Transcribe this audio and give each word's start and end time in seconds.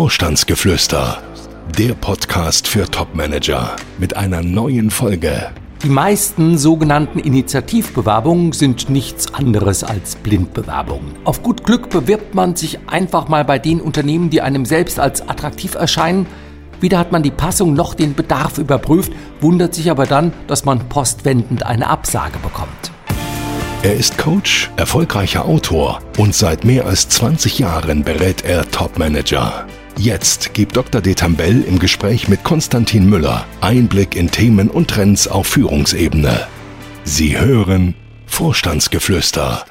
Vorstandsgeflüster, 0.00 1.18
der 1.78 1.92
Podcast 1.92 2.66
für 2.66 2.90
Topmanager 2.90 3.76
mit 3.98 4.16
einer 4.16 4.42
neuen 4.42 4.90
Folge. 4.90 5.50
Die 5.82 5.90
meisten 5.90 6.56
sogenannten 6.56 7.18
Initiativbewerbungen 7.18 8.52
sind 8.52 8.88
nichts 8.88 9.34
anderes 9.34 9.84
als 9.84 10.16
Blindbewerbungen. 10.16 11.16
Auf 11.24 11.42
gut 11.42 11.64
Glück 11.64 11.90
bewirbt 11.90 12.34
man 12.34 12.56
sich 12.56 12.78
einfach 12.86 13.28
mal 13.28 13.44
bei 13.44 13.58
den 13.58 13.82
Unternehmen, 13.82 14.30
die 14.30 14.40
einem 14.40 14.64
selbst 14.64 14.98
als 14.98 15.28
attraktiv 15.28 15.74
erscheinen. 15.74 16.24
Weder 16.80 16.98
hat 16.98 17.12
man 17.12 17.22
die 17.22 17.30
Passung 17.30 17.74
noch 17.74 17.92
den 17.92 18.14
Bedarf 18.14 18.56
überprüft, 18.56 19.12
wundert 19.42 19.74
sich 19.74 19.90
aber 19.90 20.06
dann, 20.06 20.32
dass 20.46 20.64
man 20.64 20.88
postwendend 20.88 21.66
eine 21.66 21.88
Absage 21.88 22.38
bekommt. 22.38 22.90
Er 23.82 23.96
ist 23.96 24.16
Coach, 24.16 24.70
erfolgreicher 24.76 25.44
Autor 25.44 26.00
und 26.16 26.34
seit 26.34 26.64
mehr 26.64 26.86
als 26.86 27.10
20 27.10 27.58
Jahren 27.58 28.02
berät 28.02 28.46
er 28.46 28.70
Topmanager. 28.70 29.66
Jetzt 30.00 30.54
gibt 30.54 30.78
Dr. 30.78 31.02
Detambell 31.02 31.60
im 31.60 31.78
Gespräch 31.78 32.26
mit 32.26 32.42
Konstantin 32.42 33.04
Müller 33.04 33.44
Einblick 33.60 34.16
in 34.16 34.30
Themen 34.30 34.70
und 34.70 34.88
Trends 34.88 35.28
auf 35.28 35.46
Führungsebene. 35.46 36.46
Sie 37.04 37.38
hören 37.38 37.94
Vorstandsgeflüster. 38.24 39.66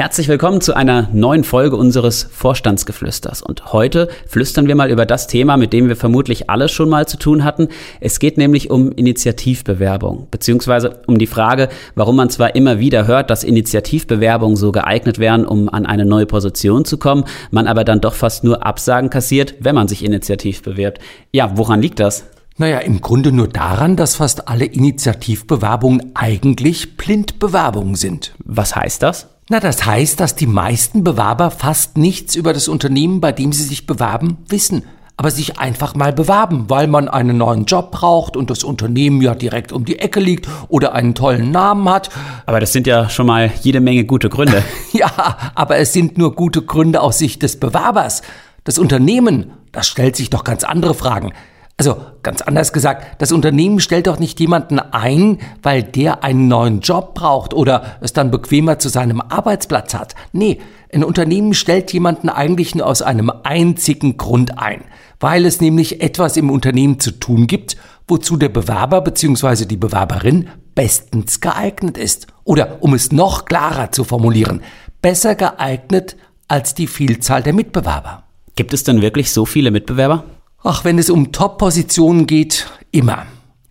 Herzlich 0.00 0.28
willkommen 0.28 0.60
zu 0.60 0.76
einer 0.76 1.08
neuen 1.12 1.42
Folge 1.42 1.74
unseres 1.74 2.22
Vorstandsgeflüsters. 2.22 3.42
Und 3.42 3.72
heute 3.72 4.08
flüstern 4.28 4.68
wir 4.68 4.76
mal 4.76 4.92
über 4.92 5.06
das 5.06 5.26
Thema, 5.26 5.56
mit 5.56 5.72
dem 5.72 5.88
wir 5.88 5.96
vermutlich 5.96 6.48
alle 6.48 6.68
schon 6.68 6.88
mal 6.88 7.08
zu 7.08 7.16
tun 7.16 7.42
hatten. 7.42 7.66
Es 7.98 8.20
geht 8.20 8.38
nämlich 8.38 8.70
um 8.70 8.92
Initiativbewerbung, 8.92 10.28
beziehungsweise 10.30 11.00
um 11.08 11.18
die 11.18 11.26
Frage, 11.26 11.68
warum 11.96 12.14
man 12.14 12.30
zwar 12.30 12.54
immer 12.54 12.78
wieder 12.78 13.08
hört, 13.08 13.28
dass 13.28 13.42
Initiativbewerbungen 13.42 14.54
so 14.54 14.70
geeignet 14.70 15.18
wären, 15.18 15.44
um 15.44 15.68
an 15.68 15.84
eine 15.84 16.04
neue 16.04 16.26
Position 16.26 16.84
zu 16.84 16.98
kommen, 16.98 17.24
man 17.50 17.66
aber 17.66 17.82
dann 17.82 18.00
doch 18.00 18.14
fast 18.14 18.44
nur 18.44 18.64
Absagen 18.64 19.10
kassiert, 19.10 19.56
wenn 19.58 19.74
man 19.74 19.88
sich 19.88 20.04
initiativ 20.04 20.62
bewirbt. 20.62 21.00
Ja, 21.32 21.56
woran 21.56 21.82
liegt 21.82 21.98
das? 21.98 22.24
Naja, 22.56 22.78
im 22.78 23.00
Grunde 23.00 23.32
nur 23.32 23.48
daran, 23.48 23.96
dass 23.96 24.14
fast 24.14 24.46
alle 24.46 24.64
Initiativbewerbungen 24.64 26.12
eigentlich 26.14 26.96
Blindbewerbungen 26.96 27.96
sind. 27.96 28.36
Was 28.44 28.76
heißt 28.76 29.02
das? 29.02 29.26
Na, 29.50 29.60
das 29.60 29.86
heißt, 29.86 30.20
dass 30.20 30.36
die 30.36 30.46
meisten 30.46 31.02
Bewerber 31.02 31.50
fast 31.50 31.96
nichts 31.96 32.34
über 32.34 32.52
das 32.52 32.68
Unternehmen, 32.68 33.22
bei 33.22 33.32
dem 33.32 33.54
sie 33.54 33.62
sich 33.62 33.86
bewerben, 33.86 34.36
wissen, 34.46 34.84
aber 35.16 35.30
sich 35.30 35.58
einfach 35.58 35.94
mal 35.94 36.12
bewerben, 36.12 36.66
weil 36.68 36.86
man 36.86 37.08
einen 37.08 37.38
neuen 37.38 37.64
Job 37.64 37.90
braucht 37.90 38.36
und 38.36 38.50
das 38.50 38.62
Unternehmen 38.62 39.22
ja 39.22 39.34
direkt 39.34 39.72
um 39.72 39.86
die 39.86 40.00
Ecke 40.00 40.20
liegt 40.20 40.46
oder 40.68 40.92
einen 40.92 41.14
tollen 41.14 41.50
Namen 41.50 41.88
hat. 41.88 42.10
Aber 42.44 42.60
das 42.60 42.74
sind 42.74 42.86
ja 42.86 43.08
schon 43.08 43.26
mal 43.26 43.50
jede 43.62 43.80
Menge 43.80 44.04
gute 44.04 44.28
Gründe. 44.28 44.62
ja, 44.92 45.10
aber 45.54 45.78
es 45.78 45.94
sind 45.94 46.18
nur 46.18 46.34
gute 46.34 46.60
Gründe 46.60 47.00
aus 47.00 47.16
Sicht 47.16 47.42
des 47.42 47.58
Bewerbers. 47.58 48.20
Das 48.64 48.78
Unternehmen, 48.78 49.52
das 49.72 49.88
stellt 49.88 50.14
sich 50.14 50.28
doch 50.28 50.44
ganz 50.44 50.62
andere 50.62 50.92
Fragen. 50.92 51.32
Also 51.80 51.96
ganz 52.24 52.42
anders 52.42 52.72
gesagt, 52.72 53.22
das 53.22 53.30
Unternehmen 53.30 53.78
stellt 53.78 54.08
doch 54.08 54.18
nicht 54.18 54.40
jemanden 54.40 54.80
ein, 54.80 55.38
weil 55.62 55.84
der 55.84 56.24
einen 56.24 56.48
neuen 56.48 56.80
Job 56.80 57.14
braucht 57.14 57.54
oder 57.54 57.98
es 58.00 58.12
dann 58.12 58.32
bequemer 58.32 58.80
zu 58.80 58.88
seinem 58.88 59.20
Arbeitsplatz 59.20 59.94
hat. 59.94 60.16
Nee, 60.32 60.58
ein 60.92 61.04
Unternehmen 61.04 61.54
stellt 61.54 61.92
jemanden 61.92 62.30
eigentlich 62.30 62.74
nur 62.74 62.84
aus 62.84 63.00
einem 63.00 63.30
einzigen 63.44 64.16
Grund 64.16 64.58
ein, 64.58 64.82
weil 65.20 65.46
es 65.46 65.60
nämlich 65.60 66.00
etwas 66.00 66.36
im 66.36 66.50
Unternehmen 66.50 66.98
zu 66.98 67.12
tun 67.12 67.46
gibt, 67.46 67.76
wozu 68.08 68.36
der 68.36 68.48
Bewerber 68.48 69.00
bzw. 69.00 69.64
die 69.64 69.76
Bewerberin 69.76 70.48
bestens 70.74 71.40
geeignet 71.40 71.96
ist. 71.96 72.26
Oder 72.42 72.78
um 72.82 72.92
es 72.92 73.12
noch 73.12 73.44
klarer 73.44 73.92
zu 73.92 74.02
formulieren, 74.02 74.62
besser 75.00 75.36
geeignet 75.36 76.16
als 76.48 76.74
die 76.74 76.88
Vielzahl 76.88 77.44
der 77.44 77.52
Mitbewerber. 77.52 78.24
Gibt 78.56 78.74
es 78.74 78.82
denn 78.82 79.00
wirklich 79.00 79.32
so 79.32 79.46
viele 79.46 79.70
Mitbewerber? 79.70 80.24
Ach, 80.64 80.84
wenn 80.84 80.98
es 80.98 81.08
um 81.08 81.30
Top-Positionen 81.30 82.26
geht, 82.26 82.66
immer. 82.90 83.26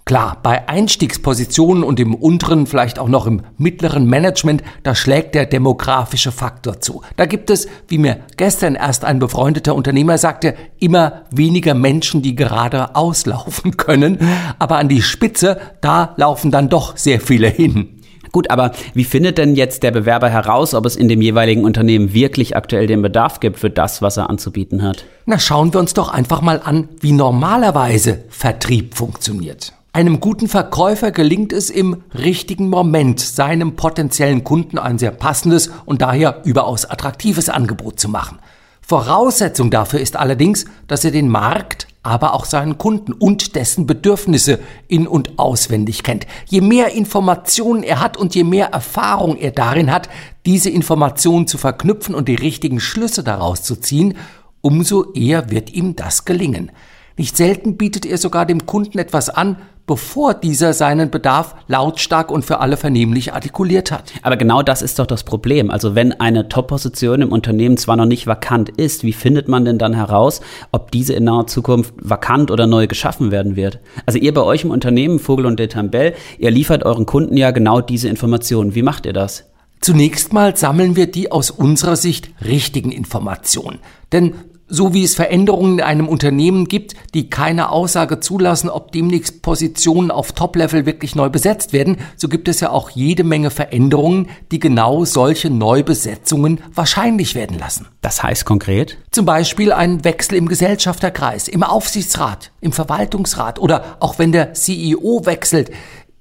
Klar, 0.06 0.38
bei 0.42 0.70
Einstiegspositionen 0.70 1.84
und 1.84 2.00
im 2.00 2.16
unteren, 2.16 2.66
vielleicht 2.66 2.98
auch 2.98 3.10
noch 3.10 3.28
im 3.28 3.42
mittleren 3.58 4.06
Management, 4.06 4.64
da 4.84 4.95
schlägt 4.95 5.36
der 5.36 5.45
demografische 5.45 6.32
Faktor 6.32 6.80
zu. 6.80 7.02
Da 7.17 7.26
gibt 7.26 7.50
es, 7.50 7.67
wie 7.89 7.98
mir 7.98 8.22
gestern 8.38 8.76
erst 8.76 9.04
ein 9.04 9.20
befreundeter 9.20 9.76
Unternehmer 9.76 10.17
sagte, 10.17 10.56
immer 10.80 11.23
weniger 11.30 11.73
Menschen, 11.73 12.22
die 12.22 12.36
gerade 12.36 12.95
auslaufen 12.95 13.76
können. 13.78 14.20
Aber 14.58 14.78
an 14.78 14.88
die 14.88 15.02
Spitze, 15.02 15.60
da 15.82 16.14
laufen 16.16 16.52
dann 16.52 16.70
doch 16.70 16.95
sehr 16.95 17.20
viele 17.20 17.50
hin. 17.50 17.97
Gut, 18.37 18.52
aber 18.52 18.71
wie 18.93 19.03
findet 19.03 19.39
denn 19.39 19.55
jetzt 19.55 19.81
der 19.81 19.89
Bewerber 19.89 20.30
heraus, 20.30 20.75
ob 20.75 20.86
es 20.86 20.95
in 20.95 21.08
dem 21.08 21.23
jeweiligen 21.23 21.65
Unternehmen 21.65 22.14
wirklich 22.14 22.55
aktuell 22.55 22.86
den 22.86 23.02
Bedarf 23.02 23.39
gibt 23.39 23.58
für 23.58 23.71
das, 23.71 24.03
was 24.03 24.17
er 24.17 24.30
anzubieten 24.30 24.83
hat? 24.83 25.05
Na, 25.25 25.39
schauen 25.39 25.73
wir 25.73 25.80
uns 25.80 25.95
doch 25.95 26.09
einfach 26.09 26.42
mal 26.42 26.61
an, 26.64 26.87
wie 26.99 27.14
normalerweise 27.14 28.25
Vertrieb 28.30 28.93
funktioniert. 28.93 29.73
Einem 29.92 30.20
guten 30.20 30.48
Verkäufer 30.48 31.09
gelingt 31.09 31.52
es 31.52 31.71
im 31.71 32.03
richtigen 32.14 32.70
Moment, 32.70 33.21
seinem 33.21 33.75
potenziellen 33.75 34.43
Kunden 34.43 34.77
ein 34.77 34.99
sehr 34.99 35.09
passendes 35.09 35.71
und 35.86 36.04
daher 36.04 36.42
überaus 36.45 36.86
attraktives 36.86 37.49
Angebot 37.49 37.99
zu 37.99 38.08
machen. 38.08 38.37
Voraussetzung 38.83 39.71
dafür 39.71 39.99
ist 39.99 40.15
allerdings, 40.15 40.65
dass 40.86 41.04
er 41.04 41.09
den 41.09 41.27
Markt, 41.27 41.87
aber 42.08 42.34
auch 42.34 42.45
seinen 42.45 42.78
Kunden 42.78 43.12
und 43.12 43.56
dessen 43.56 43.86
Bedürfnisse 43.86 44.60
in 44.88 45.08
und 45.08 45.38
auswendig 45.38 46.04
kennt. 46.04 46.26
Je 46.45 46.62
mehr 46.62 46.94
Informationen 46.94 47.84
er 47.84 48.00
hat 48.00 48.16
und 48.16 48.34
je 48.34 48.45
mehr 48.45 48.68
Erfahrung 48.68 49.36
er 49.36 49.52
darin 49.52 49.92
hat, 49.92 50.08
diese 50.46 50.70
Informationen 50.70 51.48
zu 51.48 51.58
verknüpfen 51.58 52.16
und 52.16 52.30
die 52.30 52.36
richtigen 52.36 52.80
Schlüsse 52.80 53.23
daraus 53.23 53.62
zu 53.62 53.76
ziehen, 53.76 54.16
umso 54.62 55.12
eher 55.12 55.52
wird 55.52 55.73
ihm 55.73 55.98
das 55.98 56.23
gelingen. 56.23 56.72
Nicht 57.17 57.36
selten 57.36 57.78
bietet 57.78 58.05
er 58.05 58.20
sogar 58.20 58.45
dem 58.45 58.67
Kunden 58.67 59.00
etwas 59.00 59.30
an, 59.30 59.58
bevor 59.88 60.33
dieser 60.33 60.73
seinen 60.73 61.10
Bedarf 61.10 61.55
lautstark 61.67 62.30
und 62.30 62.45
für 62.45 62.60
alle 62.60 62.78
vernehmlich 62.78 63.33
artikuliert 63.33 63.92
hat. 63.92 64.11
Aber 64.22 64.38
genau 64.38 64.61
das 64.61 64.83
ist 64.83 65.00
doch 65.00 65.08
das 65.08 65.23
Problem. 65.23 65.72
Also 65.72 65.95
wenn 65.95 66.11
eine 66.11 66.50
Top-Position 66.50 67.23
im 67.23 67.32
Unternehmen 67.32 67.78
zwar 67.78 67.95
noch 67.95 68.05
nicht 68.05 68.28
vakant 68.28 68.70
ist, 68.70 69.04
wie 69.04 69.14
findet 69.14 69.48
man 69.48 69.66
denn 69.66 69.80
dann 69.80 69.95
heraus, 69.95 70.42
ob 70.72 70.92
diese 70.92 71.14
in 71.14 71.23
naher 71.23 71.48
Zukunft 71.48 71.94
vakant 71.98 72.52
oder 72.52 72.67
neu 72.67 72.86
geschaffen 72.86 73.32
werden 73.32 73.55
wird? 73.55 73.80
Also 74.05 74.20
ihr 74.20 74.34
bei 74.34 74.44
euch 74.44 74.64
im 74.64 74.72
Unternehmen, 74.72 75.17
Vogel 75.20 75.45
und 75.48 75.58
Detambell, 75.58 76.14
ihr 76.38 76.52
liefert 76.52 76.84
euren 76.84 77.08
Kunden 77.08 77.36
ja 77.36 77.49
genau 77.49 77.82
diese 77.82 78.10
Informationen. 78.10 78.76
Wie 78.76 78.84
macht 78.84 79.08
ihr 79.08 79.14
das? 79.14 79.45
Zunächst 79.80 80.34
mal 80.34 80.55
sammeln 80.55 80.95
wir 80.95 81.10
die 81.10 81.32
aus 81.32 81.49
unserer 81.49 81.95
Sicht 81.95 82.30
richtigen 82.44 82.92
Informationen. 82.92 83.80
Denn 84.11 84.34
so 84.67 84.94
wie 84.94 85.04
es 85.04 85.16
Veränderungen 85.16 85.80
in 85.80 85.83
einem 85.83 86.08
Unternehmen 86.08 86.66
gibt, 86.67 86.95
die 87.14 87.30
keine 87.30 87.70
Aussage 87.70 88.20
zulassen, 88.20 88.70
ob 88.70 88.92
demnächst 88.92 89.42
Positionen 89.42 90.11
auf 90.11 90.33
Top-Level 90.33 90.86
wirklich 90.86 91.16
neu 91.16 91.30
besetzt 91.30 91.73
werden, 91.73 91.98
so 92.16 92.28
gibt 92.28 92.48
es 92.48 92.60
ja 92.60 92.70
auch 92.70 92.89
jede 92.89 93.23
Menge 93.23 93.50
Veränderungen, 93.50 94.30
die 94.52 94.60
genau 94.60 95.05
solche 95.05 95.50
Neubesetzungen 95.50 96.61
wahrscheinlich 96.73 97.36
werden 97.36 97.58
lassen. 97.58 97.88
Das 98.02 98.23
heißt 98.23 98.45
konkret? 98.45 98.98
Zum 99.11 99.26
Beispiel 99.26 99.72
ein 99.72 100.04
Wechsel 100.04 100.36
im 100.36 100.48
Gesellschafterkreis, 100.48 101.48
im 101.48 101.64
Aufsichtsrat, 101.64 102.52
im 102.61 102.72
Verwaltungsrat 102.72 103.60
oder 103.60 103.98
auch 103.99 104.20
wenn 104.20 104.32
der 104.32 104.54
CEO 104.54 105.26
wechselt. 105.26 105.72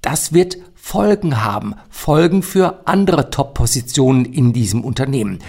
Das 0.01 0.31
wird 0.33 0.57
Folgen 0.73 1.43
haben, 1.43 1.75
Folgen 1.89 2.43
für 2.43 2.81
andere 2.85 3.29
Top-Positionen 3.29 4.23
in 4.23 4.53
diesem 4.53 4.85
Unternehmen. 4.85 5.39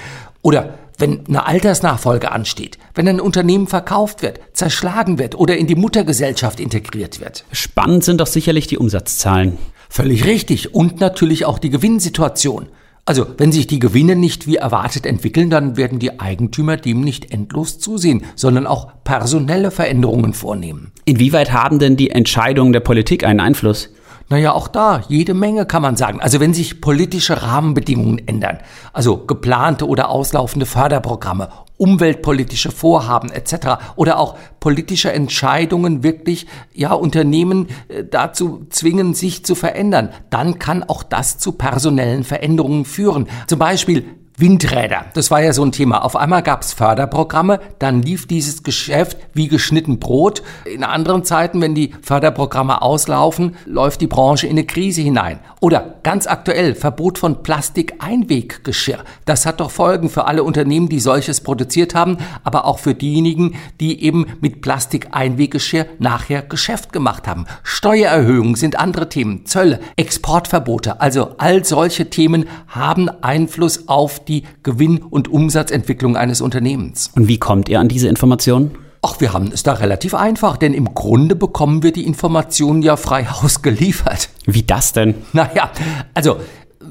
Oder 0.42 0.74
wenn 0.98 1.26
eine 1.26 1.46
Altersnachfolge 1.46 2.32
ansteht, 2.32 2.78
wenn 2.94 3.08
ein 3.08 3.20
Unternehmen 3.20 3.66
verkauft 3.66 4.22
wird, 4.22 4.40
zerschlagen 4.52 5.18
wird 5.18 5.36
oder 5.36 5.56
in 5.56 5.66
die 5.66 5.76
Muttergesellschaft 5.76 6.60
integriert 6.60 7.20
wird. 7.20 7.44
Spannend 7.52 8.04
sind 8.04 8.20
doch 8.20 8.26
sicherlich 8.26 8.66
die 8.66 8.78
Umsatzzahlen. 8.78 9.56
Völlig 9.88 10.26
richtig. 10.26 10.74
Und 10.74 11.00
natürlich 11.00 11.44
auch 11.44 11.58
die 11.58 11.70
Gewinnsituation. 11.70 12.66
Also, 13.04 13.26
wenn 13.38 13.52
sich 13.52 13.66
die 13.66 13.78
Gewinne 13.78 14.16
nicht 14.16 14.46
wie 14.46 14.56
erwartet 14.56 15.06
entwickeln, 15.06 15.48
dann 15.48 15.78
werden 15.78 15.98
die 15.98 16.20
Eigentümer 16.20 16.76
dem 16.76 17.00
nicht 17.00 17.30
endlos 17.32 17.78
zusehen, 17.78 18.22
sondern 18.34 18.66
auch 18.66 18.88
personelle 19.02 19.70
Veränderungen 19.70 20.34
vornehmen. 20.34 20.92
Inwieweit 21.06 21.52
haben 21.52 21.78
denn 21.78 21.96
die 21.96 22.10
Entscheidungen 22.10 22.74
der 22.74 22.80
Politik 22.80 23.24
einen 23.24 23.40
Einfluss? 23.40 23.88
Naja, 24.30 24.52
auch 24.52 24.68
da 24.68 25.02
jede 25.08 25.32
Menge 25.32 25.64
kann 25.64 25.80
man 25.80 25.96
sagen. 25.96 26.20
Also 26.20 26.38
wenn 26.38 26.52
sich 26.52 26.82
politische 26.82 27.42
Rahmenbedingungen 27.42 28.28
ändern, 28.28 28.58
also 28.92 29.16
geplante 29.16 29.88
oder 29.88 30.10
auslaufende 30.10 30.66
Förderprogramme, 30.66 31.48
umweltpolitische 31.78 32.70
Vorhaben 32.70 33.30
etc. 33.30 33.94
oder 33.96 34.18
auch 34.18 34.36
politische 34.60 35.12
Entscheidungen 35.12 36.02
wirklich 36.02 36.46
ja 36.74 36.92
Unternehmen 36.92 37.68
äh, 37.88 38.04
dazu 38.04 38.66
zwingen, 38.68 39.14
sich 39.14 39.46
zu 39.46 39.54
verändern, 39.54 40.10
dann 40.28 40.58
kann 40.58 40.82
auch 40.82 41.02
das 41.02 41.38
zu 41.38 41.52
personellen 41.52 42.24
Veränderungen 42.24 42.84
führen. 42.84 43.28
Zum 43.46 43.58
Beispiel 43.58 44.04
Windräder, 44.40 45.06
das 45.14 45.32
war 45.32 45.42
ja 45.42 45.52
so 45.52 45.64
ein 45.64 45.72
Thema. 45.72 46.04
Auf 46.04 46.14
einmal 46.14 46.44
gab 46.44 46.62
es 46.62 46.72
Förderprogramme, 46.72 47.58
dann 47.80 48.02
lief 48.02 48.28
dieses 48.28 48.62
Geschäft 48.62 49.16
wie 49.34 49.48
geschnitten 49.48 49.98
Brot. 49.98 50.44
In 50.64 50.84
anderen 50.84 51.24
Zeiten, 51.24 51.60
wenn 51.60 51.74
die 51.74 51.92
Förderprogramme 52.02 52.80
auslaufen, 52.80 53.56
läuft 53.66 54.00
die 54.00 54.06
Branche 54.06 54.46
in 54.46 54.52
eine 54.52 54.64
Krise 54.64 55.02
hinein. 55.02 55.40
Oder 55.60 55.96
ganz 56.04 56.28
aktuell, 56.28 56.76
Verbot 56.76 57.18
von 57.18 57.42
Plastikeinweggeschirr. 57.42 59.00
Das 59.24 59.44
hat 59.44 59.58
doch 59.58 59.72
Folgen 59.72 60.08
für 60.08 60.26
alle 60.26 60.44
Unternehmen, 60.44 60.88
die 60.88 61.00
solches 61.00 61.40
produziert 61.40 61.96
haben, 61.96 62.18
aber 62.44 62.64
auch 62.64 62.78
für 62.78 62.94
diejenigen, 62.94 63.56
die 63.80 64.04
eben 64.04 64.26
mit 64.40 64.62
Plastikeinweggeschirr 64.62 65.86
nachher 65.98 66.42
Geschäft 66.42 66.92
gemacht 66.92 67.26
haben. 67.26 67.46
Steuererhöhungen 67.64 68.54
sind 68.54 68.78
andere 68.78 69.08
Themen, 69.08 69.46
Zölle, 69.46 69.80
Exportverbote. 69.96 71.00
Also 71.00 71.34
all 71.38 71.64
solche 71.64 72.08
Themen 72.08 72.44
haben 72.68 73.08
Einfluss 73.08 73.88
auf 73.88 74.24
die 74.28 74.44
Gewinn- 74.62 75.02
und 75.02 75.28
Umsatzentwicklung 75.28 76.16
eines 76.16 76.40
Unternehmens. 76.40 77.10
Und 77.14 77.28
wie 77.28 77.38
kommt 77.38 77.68
ihr 77.68 77.80
an 77.80 77.88
diese 77.88 78.08
Informationen? 78.08 78.72
Ach, 79.00 79.20
wir 79.20 79.32
haben 79.32 79.50
es 79.52 79.62
da 79.62 79.74
relativ 79.74 80.14
einfach, 80.14 80.56
denn 80.56 80.74
im 80.74 80.94
Grunde 80.94 81.36
bekommen 81.36 81.82
wir 81.82 81.92
die 81.92 82.04
Informationen 82.04 82.82
ja 82.82 82.96
frei 82.96 83.26
Haus 83.26 83.62
geliefert. 83.62 84.28
Wie 84.44 84.64
das 84.64 84.92
denn? 84.92 85.14
Naja, 85.32 85.70
also 86.14 86.38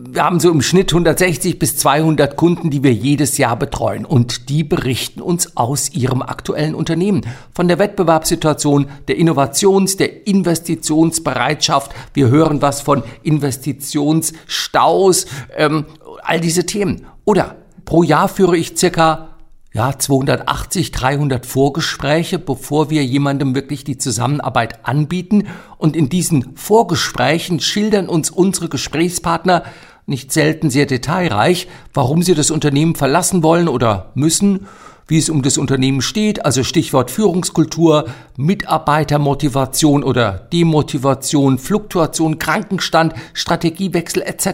wir 0.09 0.23
haben 0.23 0.39
so 0.39 0.49
im 0.51 0.61
Schnitt 0.61 0.93
160 0.93 1.59
bis 1.59 1.75
200 1.77 2.37
Kunden, 2.37 2.69
die 2.69 2.83
wir 2.83 2.93
jedes 2.93 3.37
Jahr 3.37 3.57
betreuen. 3.57 4.05
Und 4.05 4.47
die 4.49 4.63
berichten 4.63 5.21
uns 5.21 5.57
aus 5.57 5.91
ihrem 5.91 6.21
aktuellen 6.21 6.75
Unternehmen. 6.75 7.25
Von 7.53 7.67
der 7.67 7.79
Wettbewerbssituation, 7.79 8.87
der 9.07 9.17
Innovations-, 9.17 9.97
der 9.97 10.27
Investitionsbereitschaft. 10.27 11.91
Wir 12.13 12.29
hören 12.29 12.61
was 12.61 12.81
von 12.81 13.03
Investitionsstaus, 13.23 15.25
ähm, 15.55 15.85
all 16.23 16.39
diese 16.39 16.65
Themen. 16.65 17.05
Oder 17.27 17.57
pro 17.83 18.03
Jahr 18.03 18.29
führe 18.29 18.55
ich 18.55 18.77
circa 18.77 19.35
ja, 19.73 19.99
280, 19.99 20.91
300 20.91 21.45
Vorgespräche, 21.45 22.39
bevor 22.39 22.89
wir 22.89 23.03
jemandem 23.03 23.53
wirklich 23.53 23.83
die 23.83 23.97
Zusammenarbeit 23.97 24.85
anbieten. 24.87 25.43
Und 25.77 25.97
in 25.97 26.07
diesen 26.07 26.55
Vorgesprächen 26.55 27.59
schildern 27.59 28.07
uns 28.07 28.29
unsere 28.29 28.69
Gesprächspartner 28.69 29.63
nicht 30.05 30.31
selten 30.31 30.69
sehr 30.69 30.85
detailreich, 30.85 31.67
warum 31.93 32.23
sie 32.23 32.33
das 32.33 32.49
Unternehmen 32.49 32.95
verlassen 32.95 33.43
wollen 33.43 33.67
oder 33.67 34.13
müssen, 34.15 34.65
wie 35.09 35.17
es 35.17 35.29
um 35.29 35.41
das 35.41 35.57
Unternehmen 35.57 36.01
steht, 36.01 36.45
also 36.45 36.63
Stichwort 36.63 37.11
Führungskultur, 37.11 38.07
Mitarbeitermotivation 38.37 40.05
oder 40.05 40.47
Demotivation, 40.53 41.57
Fluktuation, 41.57 42.39
Krankenstand, 42.39 43.15
Strategiewechsel 43.33 44.21
etc. 44.21 44.47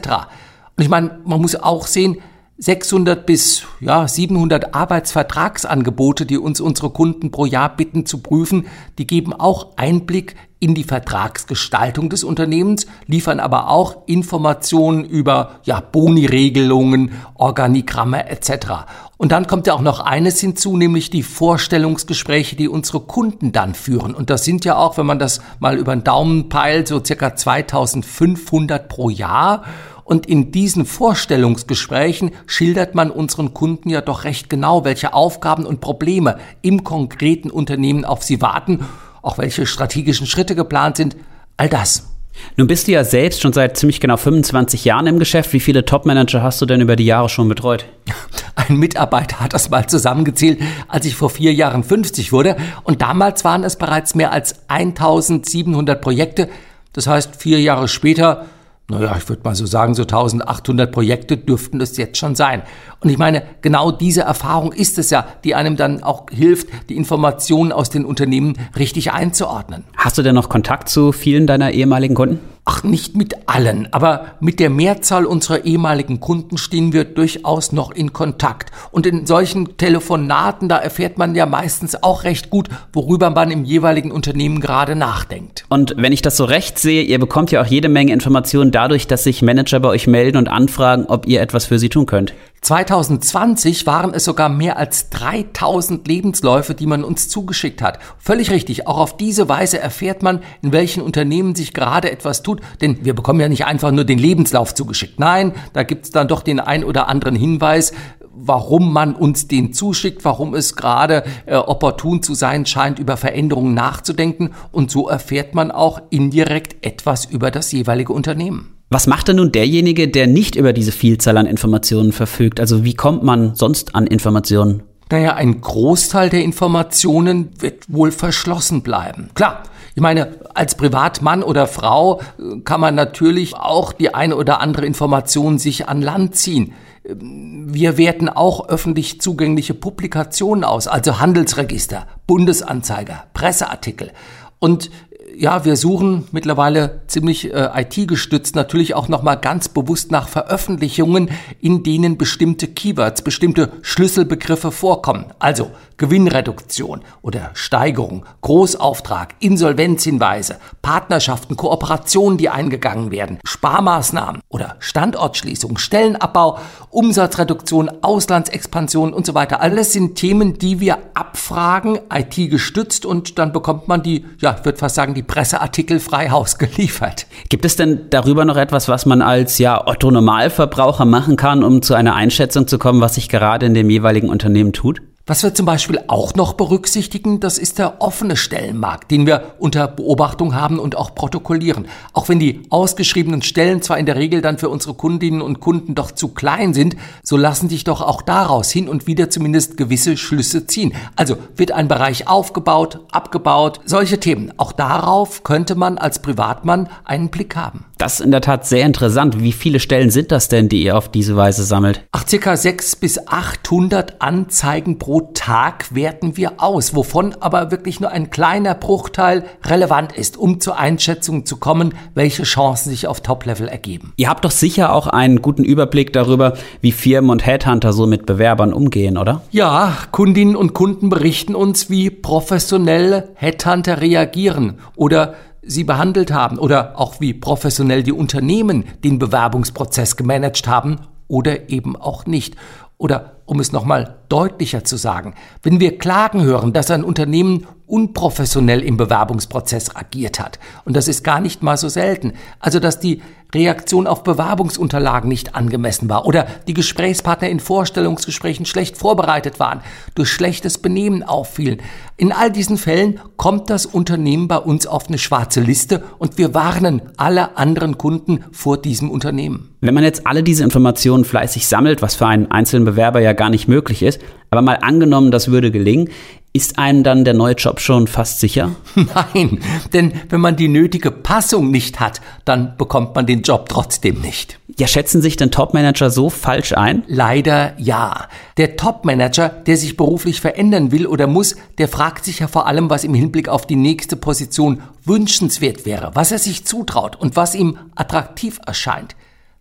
Und 0.75 0.83
ich 0.83 0.89
meine, 0.89 1.19
man 1.23 1.39
muss 1.39 1.55
auch 1.55 1.85
sehen, 1.85 2.17
600 2.63 3.25
bis 3.25 3.63
ja, 3.81 4.07
700 4.07 4.73
Arbeitsvertragsangebote, 4.73 6.25
die 6.25 6.37
uns 6.37 6.61
unsere 6.61 6.91
Kunden 6.91 7.29
pro 7.29 7.45
Jahr 7.45 7.75
bitten 7.75 8.05
zu 8.05 8.19
prüfen, 8.19 8.67
die 8.97 9.05
geben 9.05 9.33
auch 9.33 9.75
Einblick 9.75 10.37
in 10.61 10.73
die 10.73 10.85
Vertragsgestaltung 10.85 12.09
des 12.09 12.23
Unternehmens, 12.23 12.87
liefern 13.05 13.41
aber 13.41 13.69
auch 13.69 14.07
Informationen 14.07 15.03
über 15.03 15.59
ja, 15.65 15.81
Boni-Regelungen, 15.81 17.11
Organigramme 17.35 18.29
etc. 18.29 18.85
Und 19.17 19.33
dann 19.33 19.45
kommt 19.45 19.67
ja 19.67 19.73
auch 19.73 19.81
noch 19.81 19.99
eines 19.99 20.39
hinzu, 20.39 20.77
nämlich 20.77 21.09
die 21.09 21.23
Vorstellungsgespräche, 21.23 22.55
die 22.55 22.69
unsere 22.69 23.01
Kunden 23.01 23.51
dann 23.51 23.73
führen. 23.73 24.15
Und 24.15 24.29
das 24.29 24.45
sind 24.45 24.63
ja 24.63 24.77
auch, 24.77 24.97
wenn 24.97 25.05
man 25.05 25.19
das 25.19 25.41
mal 25.59 25.77
über 25.77 25.93
den 25.93 26.05
Daumen 26.05 26.47
peilt, 26.47 26.87
so 26.87 27.03
circa 27.03 27.35
2500 27.35 28.87
pro 28.87 29.09
Jahr. 29.09 29.65
Und 30.03 30.25
in 30.25 30.51
diesen 30.51 30.85
Vorstellungsgesprächen 30.85 32.31
schildert 32.45 32.95
man 32.95 33.09
unseren 33.09 33.53
Kunden 33.53 33.89
ja 33.89 34.01
doch 34.01 34.23
recht 34.23 34.49
genau, 34.49 34.83
welche 34.83 35.13
Aufgaben 35.13 35.65
und 35.65 35.81
Probleme 35.81 36.37
im 36.61 36.83
konkreten 36.83 37.49
Unternehmen 37.49 38.05
auf 38.05 38.23
sie 38.23 38.41
warten, 38.41 38.85
auch 39.21 39.37
welche 39.37 39.65
strategischen 39.65 40.27
Schritte 40.27 40.55
geplant 40.55 40.97
sind, 40.97 41.15
all 41.57 41.69
das. 41.69 42.09
Nun 42.57 42.67
bist 42.67 42.87
du 42.87 42.91
ja 42.91 43.03
selbst 43.03 43.41
schon 43.41 43.53
seit 43.53 43.77
ziemlich 43.77 43.99
genau 43.99 44.17
25 44.17 44.85
Jahren 44.85 45.07
im 45.07 45.19
Geschäft. 45.19 45.53
Wie 45.53 45.59
viele 45.59 45.85
Topmanager 45.85 46.41
hast 46.41 46.61
du 46.61 46.65
denn 46.65 46.81
über 46.81 46.95
die 46.95 47.05
Jahre 47.05 47.29
schon 47.29 47.47
betreut? 47.47 47.85
Ein 48.55 48.77
Mitarbeiter 48.77 49.39
hat 49.39 49.53
das 49.53 49.69
mal 49.69 49.87
zusammengezählt, 49.87 50.59
als 50.87 51.05
ich 51.05 51.15
vor 51.15 51.29
vier 51.29 51.53
Jahren 51.53 51.83
50 51.83 52.31
wurde. 52.31 52.57
Und 52.83 53.01
damals 53.01 53.43
waren 53.43 53.63
es 53.63 53.75
bereits 53.75 54.15
mehr 54.15 54.31
als 54.31 54.55
1700 54.67 56.01
Projekte. 56.01 56.49
Das 56.93 57.07
heißt, 57.07 57.35
vier 57.35 57.61
Jahre 57.61 57.87
später 57.87 58.45
naja, 58.89 59.15
ich 59.17 59.29
würde 59.29 59.43
mal 59.43 59.55
so 59.55 59.65
sagen, 59.65 59.95
so 59.95 60.03
1800 60.03 60.91
Projekte 60.91 61.37
dürften 61.37 61.79
es 61.79 61.95
jetzt 61.97 62.17
schon 62.17 62.35
sein. 62.35 62.63
Und 62.99 63.09
ich 63.09 63.17
meine, 63.17 63.43
genau 63.61 63.91
diese 63.91 64.21
Erfahrung 64.21 64.73
ist 64.73 64.97
es 64.99 65.09
ja, 65.09 65.25
die 65.43 65.55
einem 65.55 65.77
dann 65.77 66.03
auch 66.03 66.25
hilft, 66.29 66.67
die 66.89 66.97
Informationen 66.97 67.71
aus 67.71 67.89
den 67.89 68.03
Unternehmen 68.03 68.57
richtig 68.77 69.13
einzuordnen. 69.13 69.85
Hast 69.95 70.17
du 70.17 70.21
denn 70.21 70.35
noch 70.35 70.49
Kontakt 70.49 70.89
zu 70.89 71.13
vielen 71.13 71.47
deiner 71.47 71.71
ehemaligen 71.71 72.13
Kunden? 72.13 72.52
Nicht 72.83 73.15
mit 73.15 73.47
allen, 73.47 73.87
aber 73.91 74.35
mit 74.39 74.59
der 74.59 74.69
Mehrzahl 74.69 75.25
unserer 75.25 75.63
ehemaligen 75.63 76.19
Kunden 76.19 76.57
stehen 76.57 76.91
wir 76.91 77.05
durchaus 77.05 77.71
noch 77.71 77.91
in 77.91 78.13
Kontakt. 78.13 78.71
Und 78.91 79.05
in 79.05 79.25
solchen 79.25 79.77
Telefonaten, 79.77 80.67
da 80.67 80.77
erfährt 80.77 81.17
man 81.17 81.33
ja 81.33 81.45
meistens 81.45 82.03
auch 82.03 82.25
recht 82.25 82.49
gut, 82.49 82.69
worüber 82.91 83.29
man 83.29 83.51
im 83.51 83.63
jeweiligen 83.63 84.11
Unternehmen 84.11 84.59
gerade 84.59 84.95
nachdenkt. 84.95 85.65
Und 85.69 85.95
wenn 85.97 86.11
ich 86.11 86.21
das 86.21 86.35
so 86.35 86.45
recht 86.45 86.77
sehe, 86.77 87.03
ihr 87.03 87.19
bekommt 87.19 87.51
ja 87.51 87.61
auch 87.61 87.67
jede 87.67 87.89
Menge 87.89 88.11
Informationen 88.11 88.71
dadurch, 88.71 89.07
dass 89.07 89.23
sich 89.23 89.41
Manager 89.41 89.79
bei 89.79 89.89
euch 89.89 90.07
melden 90.07 90.37
und 90.37 90.47
anfragen, 90.47 91.05
ob 91.07 91.25
ihr 91.25 91.41
etwas 91.41 91.65
für 91.65 91.79
sie 91.79 91.89
tun 91.89 92.05
könnt. 92.05 92.33
2020 92.63 93.85
waren 93.85 94.13
es 94.13 94.23
sogar 94.23 94.47
mehr 94.47 94.77
als 94.77 95.09
3000 95.09 96.07
Lebensläufe, 96.07 96.73
die 96.73 96.87
man 96.87 97.03
uns 97.03 97.27
zugeschickt 97.27 97.81
hat. 97.81 97.99
Völlig 98.19 98.51
richtig. 98.51 98.87
Auch 98.87 98.99
auf 98.99 99.17
diese 99.17 99.49
Weise 99.49 99.79
erfährt 99.79 100.23
man, 100.23 100.41
in 100.61 100.71
welchen 100.71 101.03
Unternehmen 101.03 101.55
sich 101.55 101.73
gerade 101.73 102.09
etwas 102.09 102.41
tut. 102.41 102.61
Denn 102.79 103.03
wir 103.03 103.13
bekommen 103.13 103.41
ja 103.41 103.49
nicht 103.49 103.65
einfach 103.65 103.91
nur 103.91 104.05
den 104.05 104.17
Lebenslauf 104.17 104.73
zugeschickt. 104.73 105.19
Nein, 105.19 105.51
da 105.73 105.83
gibt 105.83 106.05
es 106.05 106.11
dann 106.11 106.29
doch 106.29 106.41
den 106.41 106.61
ein 106.61 106.85
oder 106.85 107.09
anderen 107.09 107.35
Hinweis, 107.35 107.91
warum 108.33 108.93
man 108.93 109.13
uns 109.13 109.49
den 109.49 109.73
zuschickt, 109.73 110.23
warum 110.23 110.55
es 110.55 110.77
gerade 110.77 111.25
äh, 111.45 111.55
opportun 111.55 112.23
zu 112.23 112.33
sein 112.33 112.65
scheint, 112.65 112.97
über 112.97 113.17
Veränderungen 113.17 113.73
nachzudenken. 113.73 114.51
Und 114.71 114.89
so 114.89 115.09
erfährt 115.09 115.53
man 115.53 115.69
auch 115.69 116.01
indirekt 116.09 116.85
etwas 116.85 117.25
über 117.25 117.51
das 117.51 117.73
jeweilige 117.73 118.13
Unternehmen. 118.13 118.77
Was 118.93 119.07
macht 119.07 119.27
denn 119.27 119.37
nun 119.37 119.51
derjenige, 119.51 120.07
der 120.07 120.27
nicht 120.27 120.55
über 120.55 120.71
diese 120.71 120.91
Vielzahl 120.91 121.37
an 121.37 121.47
Informationen 121.47 122.11
verfügt? 122.11 122.59
Also 122.59 122.83
wie 122.83 122.93
kommt 122.93 123.23
man 123.23 123.55
sonst 123.55 123.95
an 123.95 124.05
Informationen? 124.05 124.83
Naja, 125.09 125.33
ein 125.33 125.61
Großteil 125.61 126.29
der 126.29 126.43
Informationen 126.43 127.49
wird 127.57 127.91
wohl 127.91 128.11
verschlossen 128.11 128.83
bleiben. 128.83 129.31
Klar, 129.33 129.63
ich 129.95 130.01
meine, 130.03 130.35
als 130.53 130.75
Privatmann 130.75 131.41
oder 131.41 131.65
Frau 131.65 132.21
äh, 132.21 132.59
kann 132.63 132.81
man 132.81 132.93
natürlich 132.93 133.55
auch 133.55 133.93
die 133.93 134.13
eine 134.13 134.35
oder 134.35 134.61
andere 134.61 134.85
Information 134.85 135.57
sich 135.57 135.89
an 135.89 136.03
Land 136.03 136.35
ziehen. 136.35 136.73
Ähm, 137.03 137.73
wir 137.73 137.97
werten 137.97 138.29
auch 138.29 138.69
öffentlich 138.69 139.19
zugängliche 139.21 139.73
Publikationen 139.73 140.63
aus, 140.63 140.87
also 140.87 141.19
Handelsregister, 141.19 142.05
Bundesanzeiger, 142.27 143.23
Presseartikel. 143.33 144.11
Und 144.59 144.91
ja, 145.35 145.65
wir 145.65 145.75
suchen 145.75 146.27
mittlerweile 146.31 147.01
ziemlich 147.07 147.53
äh, 147.53 147.69
IT-gestützt 147.81 148.55
natürlich 148.55 148.95
auch 148.95 149.07
nochmal 149.07 149.37
ganz 149.37 149.69
bewusst 149.69 150.11
nach 150.11 150.27
Veröffentlichungen, 150.27 151.29
in 151.59 151.83
denen 151.83 152.17
bestimmte 152.17 152.67
Keywords, 152.67 153.21
bestimmte 153.21 153.71
Schlüsselbegriffe 153.81 154.71
vorkommen. 154.71 155.25
Also 155.39 155.71
Gewinnreduktion 155.97 157.01
oder 157.21 157.51
Steigerung, 157.53 158.25
Großauftrag, 158.41 159.35
Insolvenzhinweise, 159.39 160.57
Partnerschaften, 160.81 161.55
Kooperationen, 161.55 162.37
die 162.37 162.49
eingegangen 162.49 163.11
werden, 163.11 163.39
Sparmaßnahmen 163.45 164.41
oder 164.49 164.75
Standortschließung, 164.79 165.77
Stellenabbau, 165.77 166.59
Umsatzreduktion, 166.89 167.89
Auslandsexpansion 168.01 169.13
und 169.13 169.25
so 169.25 169.33
weiter. 169.33 169.61
Alles 169.61 169.93
sind 169.93 170.15
Themen, 170.15 170.57
die 170.57 170.79
wir 170.79 170.97
abfragen, 171.13 171.99
IT 172.13 172.35
gestützt 172.35 173.05
und 173.05 173.39
dann 173.39 173.51
bekommt 173.51 173.87
man 173.87 174.03
die, 174.03 174.25
ja, 174.39 174.55
ich 174.57 174.65
würde 174.65 174.77
fast 174.77 174.95
sagen, 174.95 175.13
die 175.13 175.22
Presseartikel 175.23 175.99
frei 175.99 176.29
Haus 176.29 176.57
geliefert. 176.57 177.27
Gibt 177.49 177.65
es 177.65 177.75
denn 177.75 178.09
darüber 178.09 178.45
noch 178.45 178.57
etwas, 178.57 178.87
was 178.87 179.05
man 179.05 179.21
als 179.21 179.57
ja 179.57 179.87
Otto 179.87 180.11
Normalverbraucher 180.11 181.05
machen 181.05 181.35
kann, 181.35 181.63
um 181.63 181.81
zu 181.81 181.93
einer 181.93 182.15
Einschätzung 182.15 182.67
zu 182.67 182.77
kommen, 182.77 183.01
was 183.01 183.15
sich 183.15 183.29
gerade 183.29 183.65
in 183.65 183.73
dem 183.73 183.89
jeweiligen 183.89 184.29
Unternehmen 184.29 184.73
tut? 184.73 185.01
Was 185.25 185.41
wir 185.41 185.53
zum 185.53 185.65
Beispiel 185.65 186.01
auch 186.07 186.35
noch 186.35 186.51
berücksichtigen, 186.51 187.39
das 187.39 187.57
ist 187.57 187.79
der 187.79 188.01
offene 188.01 188.35
Stellenmarkt, 188.35 189.09
den 189.09 189.25
wir 189.25 189.53
unter 189.57 189.87
Beobachtung 189.87 190.53
haben 190.53 190.79
und 190.79 190.97
auch 190.97 191.15
protokollieren. 191.15 191.87
Auch 192.11 192.27
wenn 192.27 192.39
die 192.39 192.63
ausgeschriebenen 192.69 193.41
Stellen 193.41 193.81
zwar 193.81 193.97
in 193.97 194.05
der 194.05 194.17
Regel 194.17 194.41
dann 194.41 194.57
für 194.57 194.67
unsere 194.67 194.95
Kundinnen 194.95 195.41
und 195.41 195.61
Kunden 195.61 195.95
doch 195.95 196.11
zu 196.11 196.27
klein 196.27 196.73
sind, 196.73 196.97
so 197.23 197.37
lassen 197.37 197.69
sich 197.69 197.85
doch 197.85 198.01
auch 198.01 198.21
daraus 198.21 198.69
hin 198.69 198.89
und 198.89 199.07
wieder 199.07 199.29
zumindest 199.29 199.77
gewisse 199.77 200.17
Schlüsse 200.17 200.67
ziehen. 200.67 200.93
Also 201.15 201.37
wird 201.55 201.71
ein 201.71 201.87
Bereich 201.87 202.27
aufgebaut, 202.27 202.99
abgebaut, 203.09 203.79
solche 203.85 204.19
Themen. 204.19 204.51
Auch 204.57 204.73
darauf 204.73 205.45
könnte 205.45 205.75
man 205.75 205.97
als 205.97 206.21
Privatmann 206.21 206.89
einen 207.05 207.29
Blick 207.29 207.55
haben. 207.55 207.85
Das 208.03 208.15
ist 208.15 208.25
in 208.25 208.31
der 208.31 208.41
Tat 208.41 208.65
sehr 208.65 208.85
interessant. 208.85 209.41
Wie 209.41 209.53
viele 209.53 209.79
Stellen 209.79 210.09
sind 210.09 210.33
das 210.33 210.49
denn, 210.49 210.67
die 210.67 210.83
ihr 210.83 210.97
auf 210.97 211.07
diese 211.07 211.37
Weise 211.37 211.63
sammelt? 211.63 212.03
Ach, 212.11 212.27
circa 212.27 212.57
600 212.57 212.99
bis 212.99 213.27
800 213.29 214.21
Anzeigen 214.21 214.99
pro 214.99 215.21
Tag 215.33 215.95
werten 215.95 216.35
wir 216.35 216.55
aus, 216.57 216.93
wovon 216.95 217.33
aber 217.39 217.71
wirklich 217.71 218.01
nur 218.01 218.11
ein 218.11 218.29
kleiner 218.29 218.75
Bruchteil 218.75 219.45
relevant 219.63 220.11
ist, 220.11 220.35
um 220.35 220.59
zur 220.59 220.77
Einschätzung 220.77 221.45
zu 221.45 221.55
kommen, 221.55 221.93
welche 222.13 222.43
Chancen 222.43 222.89
sich 222.89 223.07
auf 223.07 223.21
Top-Level 223.21 223.69
ergeben. 223.69 224.11
Ihr 224.17 224.27
habt 224.27 224.43
doch 224.43 224.51
sicher 224.51 224.91
auch 224.91 225.07
einen 225.07 225.41
guten 225.41 225.63
Überblick 225.63 226.11
darüber, 226.11 226.55
wie 226.81 226.91
Firmen 226.91 227.29
und 227.29 227.45
Headhunter 227.45 227.93
so 227.93 228.05
mit 228.05 228.25
Bewerbern 228.25 228.73
umgehen, 228.73 229.17
oder? 229.17 229.43
Ja, 229.51 229.95
Kundinnen 230.11 230.57
und 230.57 230.73
Kunden 230.73 231.07
berichten 231.07 231.55
uns, 231.55 231.89
wie 231.89 232.09
professionelle 232.09 233.29
Headhunter 233.35 234.01
reagieren 234.01 234.79
oder 234.97 235.35
sie 235.65 235.83
behandelt 235.83 236.31
haben 236.31 236.59
oder 236.59 236.99
auch 236.99 237.19
wie 237.19 237.33
professionell 237.33 238.03
die 238.03 238.11
Unternehmen 238.11 238.85
den 239.03 239.19
Bewerbungsprozess 239.19 240.15
gemanagt 240.15 240.67
haben 240.67 240.97
oder 241.27 241.69
eben 241.69 241.95
auch 241.95 242.25
nicht. 242.25 242.55
Oder 242.97 243.37
um 243.45 243.59
es 243.59 243.71
nochmal 243.71 244.15
deutlicher 244.29 244.83
zu 244.83 244.97
sagen, 244.97 245.35
wenn 245.61 245.79
wir 245.79 245.97
Klagen 245.97 246.41
hören, 246.41 246.73
dass 246.73 246.91
ein 246.91 247.03
Unternehmen 247.03 247.67
unprofessionell 247.93 248.81
im 248.81 248.97
Bewerbungsprozess 248.97 249.95
agiert 249.95 250.39
hat, 250.39 250.57
und 250.83 250.95
das 250.95 251.07
ist 251.07 251.23
gar 251.23 251.39
nicht 251.39 251.61
mal 251.61 251.77
so 251.77 251.89
selten, 251.89 252.33
also 252.59 252.79
dass 252.79 252.99
die 252.99 253.21
Reaktion 253.53 254.07
auf 254.07 254.23
Bewerbungsunterlagen 254.23 255.29
nicht 255.29 255.53
angemessen 255.53 256.09
war 256.09 256.25
oder 256.25 256.47
die 256.67 256.73
Gesprächspartner 256.73 257.49
in 257.49 257.59
Vorstellungsgesprächen 257.59 258.65
schlecht 258.65 258.97
vorbereitet 258.97 259.59
waren, 259.59 259.81
durch 260.15 260.29
schlechtes 260.29 260.79
Benehmen 260.79 261.21
auffielen. 261.21 261.79
In 262.17 262.31
all 262.31 262.51
diesen 262.51 262.77
Fällen 262.77 263.19
kommt 263.37 263.69
das 263.69 263.85
Unternehmen 263.85 264.47
bei 264.47 264.57
uns 264.57 264.87
auf 264.87 265.07
eine 265.07 265.19
schwarze 265.19 265.61
Liste 265.61 266.03
und 266.17 266.39
wir 266.39 266.55
warnen 266.55 267.03
alle 267.17 267.55
anderen 267.55 267.99
Kunden 267.99 268.43
vor 268.51 268.81
diesem 268.81 269.11
Unternehmen. 269.11 269.75
Wenn 269.81 269.93
man 269.93 270.03
jetzt 270.03 270.25
alle 270.25 270.41
diese 270.41 270.63
Informationen 270.63 271.23
fleißig 271.23 271.67
sammelt, 271.67 272.01
was 272.01 272.15
für 272.15 272.25
einen 272.25 272.49
einzelnen 272.49 272.85
Bewerber 272.85 273.19
ja 273.19 273.33
gar 273.33 273.51
nicht 273.51 273.67
möglich 273.67 274.01
ist, 274.01 274.19
aber 274.49 274.61
mal 274.61 274.79
angenommen, 274.81 275.29
das 275.31 275.51
würde 275.51 275.71
gelingen, 275.71 276.09
ist 276.55 276.77
einem 276.77 277.03
dann 277.03 277.25
der 277.25 277.33
neue 277.33 277.55
Job 277.55 277.79
schon 277.79 278.05
fast 278.07 278.39
sicher? 278.39 278.75
Nein, 278.95 279.59
denn 279.91 280.13
wenn 280.29 280.39
man 280.39 280.55
die 280.55 280.67
nötige 280.67 281.09
Passung 281.09 281.71
nicht 281.71 281.99
hat, 281.99 282.21
dann 282.45 282.77
bekommt 282.77 283.15
man 283.15 283.25
den 283.25 283.41
Job 283.41 283.69
trotzdem 283.69 284.21
nicht. 284.21 284.59
Ja, 284.77 284.87
schätzen 284.87 285.21
sich 285.21 285.35
denn 285.35 285.49
Topmanager 285.49 286.11
so 286.11 286.29
falsch 286.29 286.73
ein? 286.73 287.03
Leider 287.07 287.73
ja. 287.77 288.27
Der 288.57 288.75
Topmanager, 288.75 289.49
der 289.49 289.77
sich 289.77 289.97
beruflich 289.97 290.41
verändern 290.41 290.91
will 290.91 291.07
oder 291.07 291.25
muss, 291.25 291.55
der 291.79 291.87
fragt 291.87 292.23
sich 292.23 292.39
ja 292.39 292.47
vor 292.47 292.67
allem, 292.67 292.89
was 292.89 293.03
im 293.03 293.15
Hinblick 293.15 293.49
auf 293.49 293.65
die 293.65 293.75
nächste 293.75 294.15
Position 294.15 294.81
wünschenswert 295.05 295.85
wäre, 295.85 296.11
was 296.13 296.31
er 296.31 296.39
sich 296.39 296.65
zutraut 296.65 297.15
und 297.15 297.35
was 297.35 297.55
ihm 297.55 297.77
attraktiv 297.95 298.59
erscheint. 298.65 299.15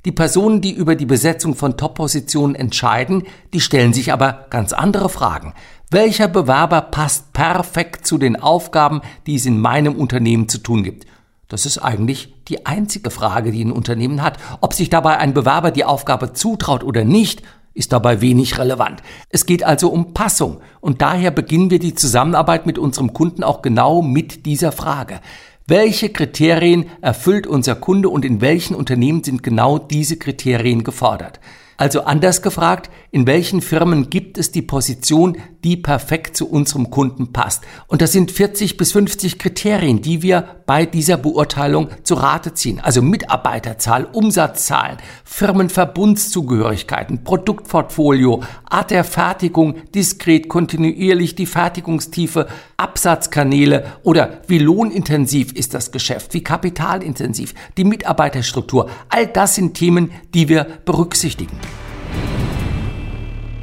Die 0.04 0.12
Personen, 0.12 0.60
die 0.60 0.72
über 0.72 0.96
die 0.96 1.06
Besetzung 1.06 1.54
von 1.54 1.76
Top-Positionen 1.76 2.56
entscheiden, 2.56 3.22
die 3.52 3.60
stellen 3.60 3.92
sich 3.92 4.12
aber 4.12 4.46
ganz 4.50 4.72
andere 4.72 5.08
Fragen. 5.08 5.54
Welcher 5.90 6.26
Bewerber 6.26 6.80
passt 6.80 7.32
perfekt 7.32 8.04
zu 8.06 8.18
den 8.18 8.34
Aufgaben, 8.34 9.02
die 9.26 9.36
es 9.36 9.46
in 9.46 9.60
meinem 9.60 9.94
Unternehmen 9.94 10.48
zu 10.48 10.58
tun 10.58 10.82
gibt? 10.82 11.06
Das 11.46 11.66
ist 11.66 11.78
eigentlich 11.78 12.34
die 12.48 12.66
einzige 12.66 13.10
Frage, 13.10 13.52
die 13.52 13.64
ein 13.64 13.70
Unternehmen 13.70 14.22
hat. 14.22 14.38
Ob 14.60 14.72
sich 14.72 14.90
dabei 14.90 15.18
ein 15.18 15.34
Bewerber 15.34 15.70
die 15.70 15.84
Aufgabe 15.84 16.32
zutraut 16.32 16.82
oder 16.82 17.04
nicht, 17.04 17.42
ist 17.74 17.92
dabei 17.92 18.20
wenig 18.20 18.58
relevant. 18.58 19.02
Es 19.28 19.46
geht 19.46 19.62
also 19.62 19.88
um 19.88 20.14
Passung 20.14 20.60
und 20.80 21.00
daher 21.00 21.30
beginnen 21.30 21.70
wir 21.70 21.78
die 21.78 21.94
Zusammenarbeit 21.94 22.66
mit 22.66 22.78
unserem 22.78 23.12
Kunden 23.12 23.44
auch 23.44 23.62
genau 23.62 24.02
mit 24.02 24.46
dieser 24.46 24.72
Frage. 24.72 25.20
Welche 25.66 26.08
Kriterien 26.08 26.90
erfüllt 27.02 27.46
unser 27.46 27.76
Kunde 27.76 28.08
und 28.08 28.24
in 28.24 28.40
welchen 28.40 28.74
Unternehmen 28.74 29.22
sind 29.22 29.44
genau 29.44 29.78
diese 29.78 30.16
Kriterien 30.16 30.82
gefordert? 30.82 31.38
Also 31.82 32.04
anders 32.04 32.42
gefragt, 32.42 32.90
in 33.10 33.26
welchen 33.26 33.60
Firmen 33.60 34.08
gibt 34.08 34.38
es 34.38 34.52
die 34.52 34.62
Position, 34.62 35.38
die 35.64 35.76
perfekt 35.76 36.36
zu 36.36 36.48
unserem 36.48 36.90
Kunden 36.90 37.32
passt? 37.32 37.64
Und 37.88 38.00
das 38.00 38.12
sind 38.12 38.30
40 38.30 38.76
bis 38.76 38.92
50 38.92 39.40
Kriterien, 39.40 40.00
die 40.00 40.22
wir 40.22 40.62
bei 40.64 40.86
dieser 40.86 41.16
Beurteilung 41.16 41.88
zu 42.04 42.14
Rate 42.14 42.54
ziehen. 42.54 42.78
Also 42.78 43.02
Mitarbeiterzahl, 43.02 44.04
Umsatzzahlen, 44.04 44.98
Firmenverbundszugehörigkeiten, 45.24 47.24
Produktportfolio, 47.24 48.44
Art 48.70 48.92
der 48.92 49.02
Fertigung, 49.02 49.74
diskret, 49.92 50.48
kontinuierlich 50.48 51.34
die 51.34 51.46
Fertigungstiefe, 51.46 52.46
Absatzkanäle 52.76 53.86
oder 54.04 54.42
wie 54.46 54.60
lohnintensiv 54.60 55.52
ist 55.52 55.74
das 55.74 55.90
Geschäft, 55.90 56.32
wie 56.32 56.44
kapitalintensiv, 56.44 57.54
die 57.76 57.84
Mitarbeiterstruktur. 57.84 58.88
All 59.08 59.26
das 59.26 59.56
sind 59.56 59.74
Themen, 59.74 60.12
die 60.32 60.48
wir 60.48 60.64
berücksichtigen 60.84 61.58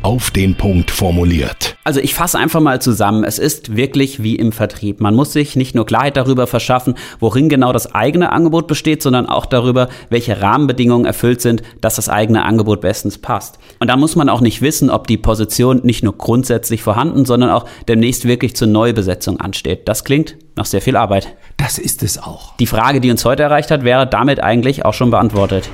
auf 0.02 0.32
den 0.32 0.56
Punkt 0.56 0.92
formuliert. 0.92 1.76
Also 1.84 2.00
ich 2.00 2.14
fasse 2.14 2.38
einfach 2.38 2.62
mal 2.62 2.82
zusammen, 2.82 3.24
es 3.24 3.40
ist 3.40 3.76
wirklich 3.76 4.24
wie 4.24 4.36
im 4.36 4.52
Vertrieb. 4.52 5.02
Man 5.02 5.16
muss 5.16 5.34
sich 5.34 5.56
nicht 5.56 5.76
nur 5.76 5.86
Klarheit 5.86 6.18
darüber 6.18 6.48
verschaffen, 6.48 6.96
worin 7.20 7.50
genau 7.50 7.74
das 7.74 7.94
eigene 7.94 8.32
Angebot 8.32 8.68
besteht, 8.68 9.02
sondern 9.02 9.26
auch 9.26 9.46
darüber, 9.46 9.90
welche 10.10 10.42
Rahmenbedingungen 10.42 11.06
erfüllt 11.06 11.42
sind, 11.42 11.64
dass 11.82 11.96
das 11.96 12.10
eigene 12.10 12.46
Angebot 12.46 12.82
bestens 12.82 13.18
passt. 13.18 13.60
Und 13.80 13.90
da 13.90 13.98
muss 13.98 14.16
man 14.16 14.30
auch 14.30 14.42
nicht 14.42 14.62
wissen, 14.62 14.90
ob 14.90 15.08
die 15.08 15.18
Position 15.18 15.82
nicht 15.84 16.04
nur 16.04 16.18
grundsätzlich 16.18 16.82
vorhanden, 16.82 17.26
sondern 17.26 17.50
auch 17.50 17.66
demnächst 17.88 18.26
wirklich 18.26 18.56
zur 18.56 18.68
Neubesetzung 18.68 19.40
ansteht. 19.40 19.88
Das 19.88 20.04
klingt 20.04 20.38
nach 20.56 20.66
sehr 20.66 20.82
viel 20.82 20.96
Arbeit. 20.96 21.36
Das 21.58 21.78
ist 21.78 22.04
es 22.04 22.18
auch. 22.18 22.56
Die 22.58 22.68
Frage, 22.68 23.02
die 23.02 23.12
uns 23.12 23.26
heute 23.26 23.44
erreicht 23.44 23.72
hat, 23.72 23.84
wäre 23.84 24.08
damit 24.08 24.42
eigentlich 24.42 24.86
auch 24.86 24.94
schon 24.94 25.12
beantwortet. 25.12 25.70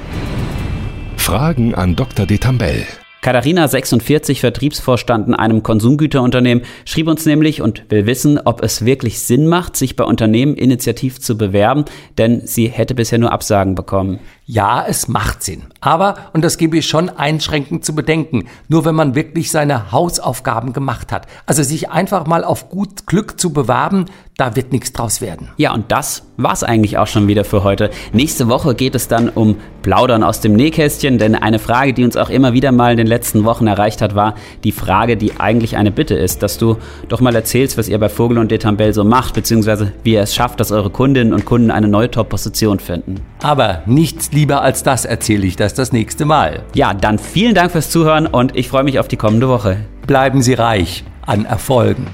Fragen 1.18 1.74
an 1.74 1.96
Dr. 1.96 2.26
Detambell. 2.26 2.86
Katharina, 3.26 3.68
46, 3.68 4.40
Vertriebsvorstand 4.40 5.28
in 5.28 5.34
einem 5.34 5.64
Konsumgüterunternehmen, 5.64 6.64
schrieb 6.86 7.08
uns 7.08 7.26
nämlich 7.26 7.60
und 7.60 7.90
will 7.90 8.06
wissen, 8.06 8.38
ob 8.38 8.62
es 8.62 8.86
wirklich 8.86 9.20
Sinn 9.20 9.48
macht, 9.48 9.76
sich 9.76 9.96
bei 9.96 10.04
Unternehmen 10.04 10.56
initiativ 10.56 11.20
zu 11.20 11.36
bewerben, 11.36 11.86
denn 12.20 12.46
sie 12.46 12.68
hätte 12.68 12.94
bisher 12.94 13.18
nur 13.18 13.32
Absagen 13.32 13.74
bekommen. 13.74 14.20
Ja, 14.48 14.86
es 14.88 15.08
macht 15.08 15.42
Sinn. 15.42 15.64
Aber, 15.82 16.18
und 16.34 16.46
das 16.46 16.58
gebe 16.58 16.78
ich 16.78 16.86
schon 16.86 17.10
einschränkend 17.10 17.84
zu 17.84 17.96
bedenken, 17.96 18.46
nur 18.68 18.86
wenn 18.86 18.94
man 18.94 19.16
wirklich 19.16 19.50
seine 19.50 19.92
Hausaufgaben 19.92 20.72
gemacht 20.72 21.12
hat. 21.12 21.26
Also 21.48 21.64
sich 21.64 21.90
einfach 21.90 22.28
mal 22.28 22.44
auf 22.44 22.70
gut 22.70 23.08
Glück 23.08 23.40
zu 23.40 23.52
bewerben, 23.52 24.06
da 24.38 24.56
wird 24.56 24.74
nichts 24.74 24.92
draus 24.92 25.22
werden. 25.22 25.48
Ja, 25.58 25.74
und 25.74 25.92
das 25.92 26.24
war's 26.36 26.64
eigentlich 26.64 26.98
auch 26.98 27.08
schon 27.08 27.28
wieder 27.28 27.46
für 27.46 27.64
heute. 27.64 27.90
Nächste 28.12 28.50
Woche 28.50 28.76
geht 28.76 28.94
es 28.94 29.08
dann 29.08 29.30
um 29.30 29.56
Plaudern 29.82 30.24
aus 30.24 30.42
dem 30.42 30.54
Nähkästchen, 30.54 31.18
denn 31.18 31.36
eine 31.36 31.58
Frage, 31.58 31.94
die 31.94 32.04
uns 32.04 32.18
auch 32.18 32.30
immer 32.30 32.52
wieder 32.52 32.74
mal 32.74 32.92
in 32.92 32.98
den 32.98 33.08
letzten 33.08 33.46
Wochen 33.46 33.66
erreicht 33.68 34.02
hat, 34.02 34.14
war 34.14 34.36
die 34.66 34.74
Frage, 34.74 35.16
die 35.16 35.40
eigentlich 35.40 35.78
eine 35.78 35.92
Bitte 35.92 36.16
ist, 36.16 36.44
dass 36.44 36.58
du 36.58 36.78
doch 37.08 37.22
mal 37.22 37.34
erzählst, 37.34 37.78
was 37.78 37.88
ihr 37.88 37.98
bei 37.98 38.10
Vogel 38.10 38.38
und 38.38 38.52
Detambell 38.52 38.94
so 38.94 39.06
macht, 39.06 39.36
beziehungsweise 39.36 39.94
wie 40.04 40.14
ihr 40.14 40.22
es 40.22 40.36
schafft, 40.36 40.60
dass 40.60 40.74
eure 40.74 40.90
Kundinnen 40.90 41.34
und 41.34 41.46
Kunden 41.46 41.72
eine 41.72 41.88
neue 41.88 42.12
Top-Position 42.12 42.80
finden. 42.80 43.22
Aber 43.42 43.84
nichts 43.86 44.32
lieber 44.36 44.62
als 44.62 44.84
das 44.84 45.06
erzähle 45.06 45.48
ich 45.48 45.56
das 45.56 45.74
das 45.74 45.92
nächste 45.92 46.26
Mal. 46.26 46.62
Ja, 46.76 46.94
dann 46.94 47.18
vielen 47.18 47.56
Dank 47.56 47.72
fürs 47.72 47.90
Zuhören 47.90 48.28
und 48.28 48.56
ich 48.56 48.70
freue 48.70 48.84
mich 48.84 49.00
auf 49.00 49.08
die 49.08 49.18
kommende 49.18 49.50
Woche. 49.50 49.78
Bleiben 50.06 50.44
Sie 50.44 50.54
reich 50.54 51.04
an 51.26 51.46
Erfolgen. 51.46 52.06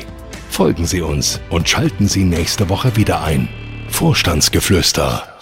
Folgen 0.50 0.86
Sie 0.86 1.02
uns 1.02 1.42
und 1.50 1.68
schalten 1.70 2.08
Sie 2.08 2.24
nächste 2.24 2.70
Woche 2.70 2.96
wieder 2.96 3.24
ein. 3.24 3.50
Vorstandsgeflüster 3.90 5.37